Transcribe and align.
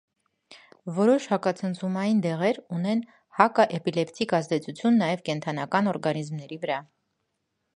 Որոշ 0.99 1.25
հակացնցումային 1.33 2.23
դեղեր 2.27 2.57
ունեն 2.77 3.03
հակաէպիլեպսիկ 3.41 4.33
ազդեցություն 4.39 4.99
նաև 5.03 5.23
կենդանական 5.29 5.91
օրգանիզմների 5.93 6.59
վրա։ 6.65 6.81